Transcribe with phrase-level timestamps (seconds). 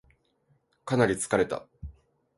[0.83, 1.67] かなり疲れた